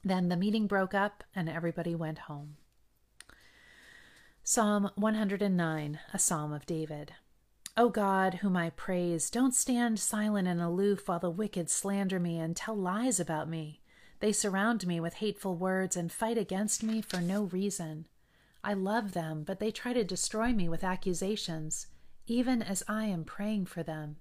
Then 0.03 0.29
the 0.29 0.35
meeting 0.35 0.65
broke 0.65 0.95
up 0.95 1.23
and 1.35 1.47
everybody 1.47 1.93
went 1.93 2.19
home. 2.19 2.57
Psalm 4.43 4.89
109, 4.95 5.99
a 6.13 6.19
psalm 6.19 6.51
of 6.51 6.65
David. 6.65 7.13
O 7.77 7.89
God, 7.89 8.35
whom 8.35 8.57
I 8.57 8.71
praise, 8.71 9.29
don't 9.29 9.53
stand 9.53 9.99
silent 9.99 10.47
and 10.47 10.59
aloof 10.59 11.07
while 11.07 11.19
the 11.19 11.29
wicked 11.29 11.69
slander 11.69 12.19
me 12.19 12.39
and 12.39 12.55
tell 12.55 12.75
lies 12.75 13.19
about 13.19 13.47
me. 13.47 13.81
They 14.19 14.31
surround 14.31 14.87
me 14.87 14.99
with 14.99 15.15
hateful 15.15 15.55
words 15.55 15.95
and 15.95 16.11
fight 16.11 16.39
against 16.39 16.81
me 16.81 17.01
for 17.01 17.21
no 17.21 17.43
reason. 17.43 18.07
I 18.63 18.73
love 18.73 19.13
them, 19.13 19.43
but 19.43 19.59
they 19.59 19.71
try 19.71 19.93
to 19.93 20.03
destroy 20.03 20.53
me 20.53 20.67
with 20.67 20.83
accusations 20.83 21.87
even 22.25 22.61
as 22.61 22.83
I 22.87 23.05
am 23.05 23.23
praying 23.23 23.67
for 23.67 23.83
them. 23.83 24.17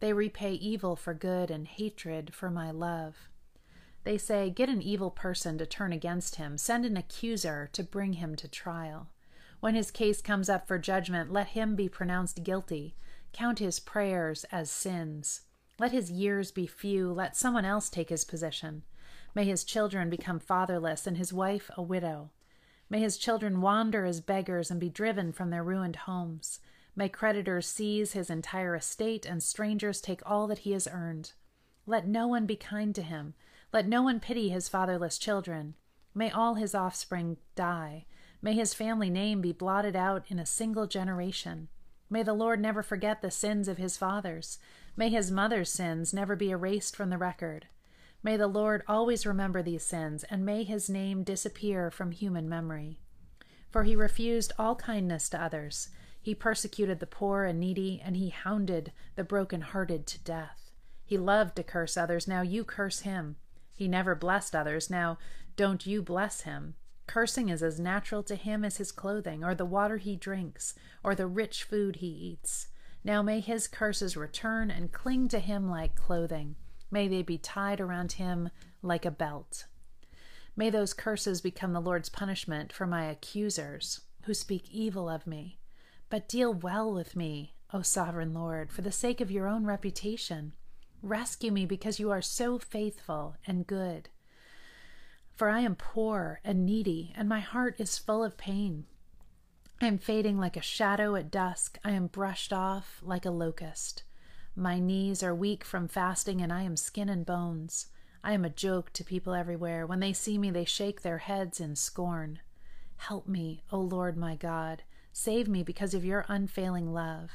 They 0.00 0.12
repay 0.12 0.52
evil 0.52 0.96
for 0.96 1.12
good 1.12 1.50
and 1.50 1.66
hatred 1.66 2.34
for 2.34 2.50
my 2.50 2.70
love. 2.70 3.28
They 4.04 4.16
say, 4.16 4.48
Get 4.48 4.68
an 4.68 4.80
evil 4.80 5.10
person 5.10 5.58
to 5.58 5.66
turn 5.66 5.92
against 5.92 6.36
him, 6.36 6.56
send 6.56 6.86
an 6.86 6.96
accuser 6.96 7.68
to 7.72 7.82
bring 7.82 8.14
him 8.14 8.34
to 8.36 8.48
trial. 8.48 9.08
When 9.60 9.74
his 9.74 9.90
case 9.90 10.22
comes 10.22 10.48
up 10.48 10.68
for 10.68 10.78
judgment, 10.78 11.32
let 11.32 11.48
him 11.48 11.74
be 11.74 11.88
pronounced 11.88 12.44
guilty. 12.44 12.94
Count 13.32 13.58
his 13.58 13.80
prayers 13.80 14.44
as 14.52 14.70
sins. 14.70 15.42
Let 15.78 15.92
his 15.92 16.10
years 16.10 16.50
be 16.50 16.66
few. 16.66 17.12
Let 17.12 17.36
someone 17.36 17.64
else 17.64 17.88
take 17.88 18.08
his 18.08 18.24
position. 18.24 18.84
May 19.34 19.44
his 19.44 19.64
children 19.64 20.10
become 20.10 20.38
fatherless 20.38 21.06
and 21.06 21.16
his 21.16 21.32
wife 21.32 21.70
a 21.76 21.82
widow. 21.82 22.30
May 22.90 23.00
his 23.00 23.18
children 23.18 23.60
wander 23.60 24.04
as 24.04 24.20
beggars 24.20 24.70
and 24.70 24.80
be 24.80 24.88
driven 24.88 25.32
from 25.32 25.50
their 25.50 25.62
ruined 25.62 25.96
homes. 25.96 26.60
May 26.96 27.08
creditors 27.08 27.66
seize 27.68 28.12
his 28.12 28.30
entire 28.30 28.74
estate 28.74 29.26
and 29.26 29.42
strangers 29.42 30.00
take 30.00 30.22
all 30.24 30.46
that 30.46 30.60
he 30.60 30.72
has 30.72 30.88
earned. 30.90 31.32
Let 31.86 32.08
no 32.08 32.26
one 32.26 32.46
be 32.46 32.56
kind 32.56 32.94
to 32.94 33.02
him. 33.02 33.34
Let 33.72 33.86
no 33.86 34.02
one 34.02 34.20
pity 34.20 34.48
his 34.48 34.68
fatherless 34.68 35.18
children. 35.18 35.74
May 36.14 36.30
all 36.30 36.54
his 36.54 36.74
offspring 36.74 37.36
die. 37.54 38.06
May 38.40 38.54
his 38.54 38.74
family 38.74 39.10
name 39.10 39.40
be 39.40 39.52
blotted 39.52 39.96
out 39.96 40.24
in 40.28 40.38
a 40.38 40.46
single 40.46 40.86
generation. 40.86 41.68
May 42.08 42.22
the 42.22 42.34
Lord 42.34 42.60
never 42.60 42.82
forget 42.82 43.20
the 43.20 43.30
sins 43.30 43.68
of 43.68 43.78
his 43.78 43.96
fathers. 43.96 44.58
May 44.96 45.08
his 45.08 45.30
mother's 45.30 45.70
sins 45.70 46.14
never 46.14 46.36
be 46.36 46.50
erased 46.50 46.94
from 46.94 47.10
the 47.10 47.18
record. 47.18 47.66
May 48.22 48.36
the 48.36 48.46
Lord 48.46 48.82
always 48.88 49.26
remember 49.26 49.62
these 49.62 49.84
sins, 49.84 50.24
and 50.24 50.44
may 50.44 50.64
his 50.64 50.88
name 50.88 51.22
disappear 51.22 51.90
from 51.90 52.12
human 52.12 52.48
memory. 52.48 53.00
For 53.70 53.84
he 53.84 53.94
refused 53.94 54.52
all 54.58 54.74
kindness 54.76 55.28
to 55.30 55.42
others. 55.42 55.90
He 56.20 56.34
persecuted 56.34 57.00
the 57.00 57.06
poor 57.06 57.44
and 57.44 57.60
needy, 57.60 58.00
and 58.04 58.16
he 58.16 58.30
hounded 58.30 58.92
the 59.14 59.24
broken-hearted 59.24 60.06
to 60.06 60.18
death. 60.20 60.70
He 61.04 61.18
loved 61.18 61.56
to 61.56 61.62
curse 61.62 61.96
others, 61.96 62.26
now 62.26 62.42
you 62.42 62.64
curse 62.64 63.00
him. 63.00 63.36
He 63.74 63.88
never 63.88 64.14
blessed 64.14 64.54
others, 64.54 64.90
now 64.90 65.18
don't 65.56 65.86
you 65.86 66.02
bless 66.02 66.42
him. 66.42 66.74
Cursing 67.08 67.48
is 67.48 67.62
as 67.62 67.80
natural 67.80 68.22
to 68.24 68.36
him 68.36 68.64
as 68.64 68.76
his 68.76 68.92
clothing, 68.92 69.42
or 69.42 69.54
the 69.54 69.64
water 69.64 69.96
he 69.96 70.14
drinks, 70.14 70.74
or 71.02 71.14
the 71.14 71.26
rich 71.26 71.64
food 71.64 71.96
he 71.96 72.06
eats. 72.06 72.68
Now 73.02 73.22
may 73.22 73.40
his 73.40 73.66
curses 73.66 74.16
return 74.16 74.70
and 74.70 74.92
cling 74.92 75.28
to 75.28 75.40
him 75.40 75.70
like 75.70 75.96
clothing. 75.96 76.56
May 76.90 77.08
they 77.08 77.22
be 77.22 77.38
tied 77.38 77.80
around 77.80 78.12
him 78.12 78.50
like 78.82 79.06
a 79.06 79.10
belt. 79.10 79.64
May 80.54 80.68
those 80.68 80.92
curses 80.92 81.40
become 81.40 81.72
the 81.72 81.80
Lord's 81.80 82.10
punishment 82.10 82.72
for 82.74 82.86
my 82.86 83.06
accusers 83.06 84.02
who 84.24 84.34
speak 84.34 84.70
evil 84.70 85.08
of 85.08 85.26
me. 85.26 85.58
But 86.10 86.28
deal 86.28 86.52
well 86.52 86.92
with 86.92 87.16
me, 87.16 87.54
O 87.72 87.80
sovereign 87.80 88.34
Lord, 88.34 88.70
for 88.70 88.82
the 88.82 88.92
sake 88.92 89.22
of 89.22 89.30
your 89.30 89.48
own 89.48 89.64
reputation. 89.64 90.52
Rescue 91.00 91.52
me 91.52 91.64
because 91.64 91.98
you 91.98 92.10
are 92.10 92.20
so 92.20 92.58
faithful 92.58 93.36
and 93.46 93.66
good. 93.66 94.10
For 95.38 95.48
I 95.48 95.60
am 95.60 95.76
poor 95.76 96.40
and 96.42 96.66
needy, 96.66 97.12
and 97.16 97.28
my 97.28 97.38
heart 97.38 97.76
is 97.78 97.96
full 97.96 98.24
of 98.24 98.36
pain. 98.36 98.86
I 99.80 99.86
am 99.86 99.96
fading 99.96 100.36
like 100.36 100.56
a 100.56 100.60
shadow 100.60 101.14
at 101.14 101.30
dusk. 101.30 101.78
I 101.84 101.92
am 101.92 102.08
brushed 102.08 102.52
off 102.52 103.00
like 103.04 103.24
a 103.24 103.30
locust. 103.30 104.02
My 104.56 104.80
knees 104.80 105.22
are 105.22 105.32
weak 105.32 105.62
from 105.62 105.86
fasting, 105.86 106.40
and 106.40 106.52
I 106.52 106.62
am 106.62 106.76
skin 106.76 107.08
and 107.08 107.24
bones. 107.24 107.86
I 108.24 108.32
am 108.32 108.44
a 108.44 108.50
joke 108.50 108.92
to 108.94 109.04
people 109.04 109.32
everywhere. 109.32 109.86
When 109.86 110.00
they 110.00 110.12
see 110.12 110.38
me, 110.38 110.50
they 110.50 110.64
shake 110.64 111.02
their 111.02 111.18
heads 111.18 111.60
in 111.60 111.76
scorn. 111.76 112.40
Help 112.96 113.28
me, 113.28 113.62
O 113.70 113.78
Lord 113.78 114.16
my 114.16 114.34
God. 114.34 114.82
Save 115.12 115.46
me 115.46 115.62
because 115.62 115.94
of 115.94 116.04
your 116.04 116.24
unfailing 116.26 116.92
love. 116.92 117.30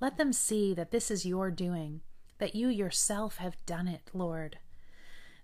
Let 0.00 0.18
them 0.18 0.34
see 0.34 0.74
that 0.74 0.90
this 0.90 1.10
is 1.10 1.24
your 1.24 1.50
doing, 1.50 2.02
that 2.40 2.54
you 2.54 2.68
yourself 2.68 3.38
have 3.38 3.56
done 3.64 3.88
it, 3.88 4.10
Lord. 4.12 4.58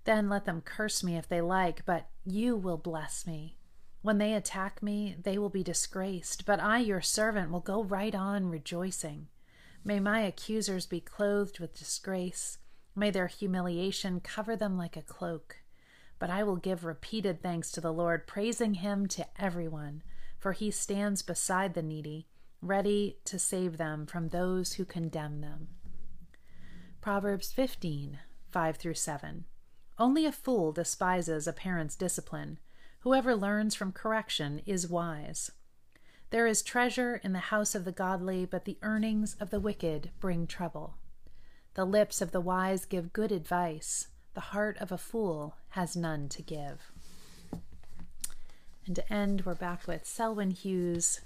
Then 0.05 0.29
let 0.29 0.45
them 0.45 0.61
curse 0.61 1.03
me 1.03 1.17
if 1.17 1.29
they 1.29 1.41
like, 1.41 1.85
but 1.85 2.09
you 2.25 2.57
will 2.57 2.77
bless 2.77 3.27
me. 3.27 3.57
When 4.03 4.19
they 4.19 4.35
attack 4.35 4.83
me, 4.83 5.17
they 5.23 5.39
will 5.39 5.49
be 5.49 5.63
disgraced, 5.63 6.45
but 6.45 6.61
I, 6.61 6.79
your 6.79 7.01
servant, 7.01 7.51
will 7.51 7.61
go 7.61 7.83
right 7.83 8.15
on 8.15 8.51
rejoicing. 8.51 9.29
May 9.83 10.01
my 10.01 10.21
accusers 10.21 10.87
be 10.87 11.01
clothed 11.01 11.59
with 11.59 11.79
disgrace. 11.79 12.59
May 12.95 13.11
their 13.11 13.29
humiliation 13.29 14.21
cover 14.21 14.57
them 14.57 14.77
like 14.77 14.97
a 14.97 15.03
cloak. 15.03 15.57
But 16.19 16.31
I 16.31 16.43
will 16.43 16.57
give 16.57 16.85
repeated 16.85 17.43
thanks 17.43 17.71
to 17.73 17.81
the 17.81 17.93
Lord, 17.93 18.27
praising 18.27 18.75
him 18.75 19.07
to 19.09 19.27
everyone 19.39 20.03
for 20.45 20.53
he 20.53 20.71
stands 20.71 21.23
beside 21.23 21.73
the 21.73 21.81
needy, 21.81 22.29
ready 22.61 23.17
to 23.25 23.39
save 23.39 23.79
them 23.79 24.05
from 24.05 24.29
those 24.29 24.75
who 24.75 24.85
condemn 24.85 25.41
them. 25.41 25.69
Proverbs 27.01 27.51
15 27.51 28.19
5 28.51 28.77
through 28.77 28.93
7. 28.93 29.47
Only 29.99 30.27
a 30.27 30.33
fool 30.33 30.73
despises 30.73 31.47
a 31.47 31.53
parent's 31.53 31.95
discipline. 31.95 32.59
Whoever 33.01 33.37
learns 33.37 33.75
from 33.75 33.93
correction 33.93 34.61
is 34.67 34.89
wise. 34.89 35.53
There 36.31 36.47
is 36.47 36.63
treasure 36.63 37.21
in 37.23 37.33
the 37.33 37.39
house 37.39 37.75
of 37.75 37.85
the 37.85 37.93
godly, 37.93 38.45
but 38.45 38.65
the 38.65 38.79
earnings 38.83 39.37
of 39.39 39.51
the 39.51 39.61
wicked 39.61 40.11
bring 40.19 40.47
trouble. 40.47 40.97
The 41.75 41.85
lips 41.85 42.21
of 42.21 42.33
the 42.33 42.41
wise 42.41 42.85
give 42.85 43.13
good 43.13 43.31
advice, 43.31 44.09
The 44.35 44.41
heart 44.41 44.77
of 44.79 44.91
a 44.91 44.99
fool 44.99 45.57
has 45.71 45.95
none 45.95 46.29
to 46.31 46.43
give. 46.43 46.91
And 48.87 48.97
to 48.97 49.13
end, 49.13 49.47
we're 49.47 49.55
back 49.55 49.87
with 49.87 50.07
Selwyn 50.07 50.51
Hughes 50.51 51.21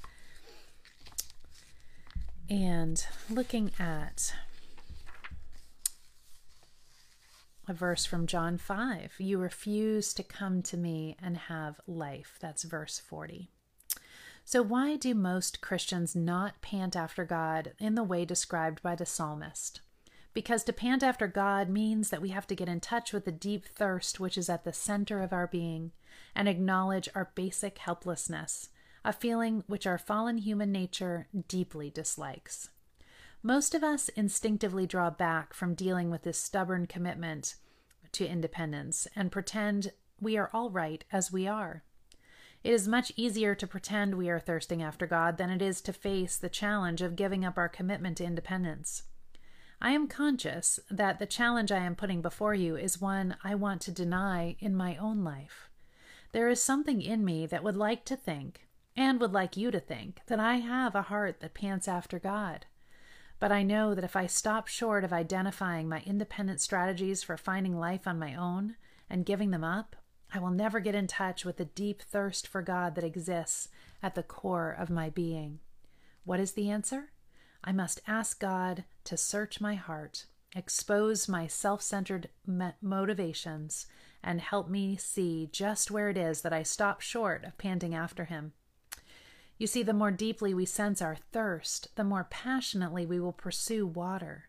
and 2.51 3.05
looking 3.31 3.73
at 3.79 4.35
a 7.69 7.75
verse 7.75 8.07
from 8.07 8.27
John 8.27 8.57
5 8.57 9.15
You 9.19 9.39
refuse 9.39 10.15
to 10.15 10.23
come 10.23 10.63
to 10.63 10.77
me 10.77 11.17
and 11.23 11.37
have 11.37 11.81
life. 11.87 12.39
That's 12.41 12.63
verse 12.63 12.99
40. 12.99 13.51
So, 14.45 14.63
why 14.63 14.97
do 14.97 15.15
most 15.15 15.61
Christians 15.61 16.17
not 16.17 16.63
pant 16.63 16.97
after 16.97 17.25
God 17.27 17.75
in 17.79 17.95
the 17.95 18.03
way 18.03 18.25
described 18.25 18.83
by 18.83 18.95
the 18.95 19.05
psalmist? 19.05 19.83
Because 20.33 20.65
to 20.65 20.73
pant 20.73 21.03
after 21.03 21.27
God 21.27 21.69
means 21.69 22.09
that 22.09 22.23
we 22.23 22.31
have 22.31 22.47
to 22.47 22.55
get 22.55 22.69
in 22.69 22.81
touch 22.81 23.13
with 23.13 23.27
the 23.27 23.33
deep 23.33 23.67
thirst 23.67 24.19
which 24.19 24.39
is 24.39 24.49
at 24.49 24.65
the 24.65 24.73
center 24.73 25.21
of 25.21 25.33
our 25.33 25.47
being 25.47 25.93
and 26.35 26.49
acknowledge 26.49 27.09
our 27.15 27.33
basic 27.35 27.79
helplessness, 27.79 28.71
a 29.05 29.13
feeling 29.13 29.65
which 29.67 29.87
our 29.87 29.99
fallen 29.99 30.39
human 30.39 30.73
nature 30.73 31.29
deeply 31.49 31.91
dislikes. 31.91 32.71
Most 33.43 33.75
of 33.75 33.85
us 33.85 34.09
instinctively 34.11 34.87
draw 34.87 35.11
back 35.11 35.55
from 35.55 35.75
dealing 35.75 36.11
with 36.11 36.23
this 36.23 36.39
stubborn 36.39 36.87
commitment 36.87 37.55
to 38.13 38.27
independence 38.27 39.07
and 39.15 39.31
pretend 39.31 39.93
we 40.21 40.37
are 40.37 40.51
all 40.53 40.71
right 40.71 41.05
as 41.13 41.31
we 41.31 41.47
are. 41.47 41.85
It 42.65 42.73
is 42.73 42.89
much 42.89 43.13
easier 43.15 43.55
to 43.55 43.67
pretend 43.67 44.17
we 44.17 44.29
are 44.29 44.41
thirsting 44.41 44.83
after 44.83 45.07
God 45.07 45.39
than 45.39 45.51
it 45.51 45.63
is 45.63 45.81
to 45.83 45.93
face 45.93 46.37
the 46.37 46.49
challenge 46.49 47.01
of 47.01 47.15
giving 47.15 47.45
up 47.45 47.57
our 47.57 47.69
commitment 47.69 48.17
to 48.17 48.25
independence. 48.25 49.05
I 49.81 49.93
am 49.93 50.09
conscious 50.09 50.81
that 50.91 51.21
the 51.21 51.27
challenge 51.27 51.71
I 51.71 51.85
am 51.85 51.95
putting 51.95 52.21
before 52.21 52.55
you 52.55 52.77
is 52.77 53.01
one 53.01 53.37
I 53.45 53.55
want 53.55 53.81
to 53.83 53.93
deny 53.93 54.57
in 54.59 54.75
my 54.75 54.97
own 54.97 55.23
life. 55.23 55.71
There 56.33 56.49
is 56.49 56.61
something 56.61 57.01
in 57.01 57.25
me 57.25 57.47
that 57.47 57.63
would 57.63 57.77
like 57.77 58.05
to 58.07 58.17
think, 58.17 58.67
and 58.97 59.21
would 59.21 59.33
like 59.33 59.57
you 59.57 59.71
to 59.71 59.79
think, 59.79 60.23
that 60.27 60.41
I 60.41 60.57
have 60.57 60.97
a 60.97 61.03
heart 61.03 61.39
that 61.41 61.55
pants 61.55 61.87
after 61.87 62.19
God. 62.19 62.67
But 63.41 63.53
I 63.53 63.63
know 63.63 63.95
that 63.95 64.05
if 64.05 64.17
I 64.17 64.27
stop 64.27 64.67
short 64.67 65.05
of 65.05 65.13
identifying 65.13 65.89
my 65.89 66.03
independent 66.05 66.61
strategies 66.61 67.23
for 67.23 67.37
finding 67.37 67.79
life 67.79 68.07
on 68.07 68.19
my 68.19 68.35
own 68.35 68.77
and 69.09 69.27
giving 69.27 69.51
them 69.51 69.65
up, 69.65 69.95
I 70.33 70.41
will 70.41 70.51
never 70.51 70.81
get 70.81 70.95
in 70.95 71.07
touch 71.07 71.45
with 71.45 71.57
the 71.57 71.65
deep 71.65 72.03
thirst 72.03 72.47
for 72.47 72.63
God 72.63 72.95
that 72.97 73.05
exists 73.05 73.69
at 74.03 74.15
the 74.15 74.23
core 74.23 74.71
of 74.71 74.91
my 74.91 75.09
being. 75.09 75.61
What 76.25 76.41
is 76.41 76.53
the 76.53 76.69
answer? 76.69 77.13
I 77.65 77.73
must 77.73 78.03
ask 78.07 78.39
God 78.39 78.85
to 79.05 79.17
search 79.17 79.61
my 79.61 79.75
heart, 79.75 80.27
expose 80.55 81.29
my 81.29 81.47
self 81.47 81.81
centered 81.81 82.29
motivations, 82.83 83.87
and 84.23 84.41
help 84.41 84.69
me 84.69 84.97
see 84.97 85.49
just 85.51 85.91
where 85.91 86.11
it 86.11 86.17
is 86.17 86.43
that 86.43 86.53
I 86.53 86.63
stop 86.63 87.01
short 87.01 87.45
of 87.45 87.57
panting 87.57 87.95
after 87.95 88.27
Him. 88.27 88.53
You 89.59 89.67
see, 89.67 89.83
the 89.83 89.93
more 89.93 90.13
deeply 90.13 90.55
we 90.55 90.65
sense 90.65 91.03
our 91.03 91.17
thirst, 91.17 91.89
the 91.97 92.05
more 92.05 92.25
passionately 92.31 93.05
we 93.05 93.19
will 93.19 93.33
pursue 93.33 93.87
water. 93.87 94.45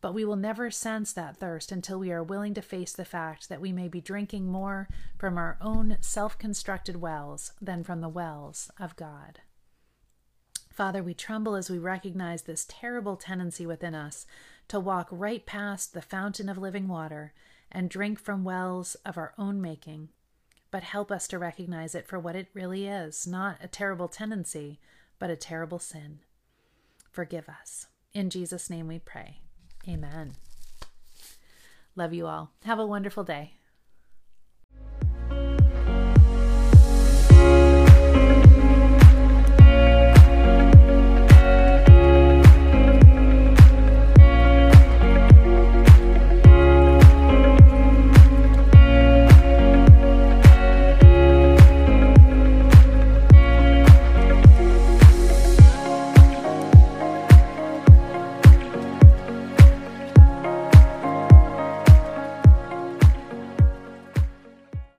But 0.00 0.14
we 0.14 0.24
will 0.24 0.36
never 0.36 0.70
sense 0.70 1.12
that 1.14 1.38
thirst 1.38 1.72
until 1.72 1.98
we 1.98 2.12
are 2.12 2.22
willing 2.22 2.54
to 2.54 2.62
face 2.62 2.92
the 2.92 3.04
fact 3.04 3.48
that 3.48 3.60
we 3.60 3.72
may 3.72 3.88
be 3.88 4.00
drinking 4.00 4.46
more 4.46 4.88
from 5.18 5.36
our 5.38 5.58
own 5.60 5.96
self 6.00 6.38
constructed 6.38 6.96
wells 6.96 7.52
than 7.60 7.82
from 7.82 8.00
the 8.00 8.08
wells 8.08 8.70
of 8.78 8.94
God. 8.96 9.40
Father, 10.70 11.02
we 11.02 11.14
tremble 11.14 11.56
as 11.56 11.70
we 11.70 11.78
recognize 11.78 12.42
this 12.42 12.66
terrible 12.68 13.16
tendency 13.16 13.66
within 13.66 13.94
us 13.94 14.26
to 14.68 14.78
walk 14.78 15.08
right 15.10 15.44
past 15.46 15.94
the 15.94 16.02
fountain 16.02 16.48
of 16.48 16.58
living 16.58 16.86
water 16.86 17.32
and 17.72 17.90
drink 17.90 18.20
from 18.20 18.44
wells 18.44 18.94
of 19.06 19.16
our 19.16 19.34
own 19.36 19.60
making 19.60 20.10
but 20.74 20.82
help 20.82 21.12
us 21.12 21.28
to 21.28 21.38
recognize 21.38 21.94
it 21.94 22.04
for 22.04 22.18
what 22.18 22.34
it 22.34 22.48
really 22.52 22.88
is 22.88 23.28
not 23.28 23.58
a 23.62 23.68
terrible 23.68 24.08
tendency, 24.08 24.80
but 25.20 25.30
a 25.30 25.36
terrible 25.36 25.78
sin. 25.78 26.18
Forgive 27.12 27.48
us. 27.48 27.86
In 28.12 28.28
Jesus' 28.28 28.68
name 28.68 28.88
we 28.88 28.98
pray. 28.98 29.38
Amen. 29.88 30.32
Love 31.94 32.12
you 32.12 32.26
all. 32.26 32.50
Have 32.64 32.80
a 32.80 32.86
wonderful 32.86 33.22
day. 33.22 33.52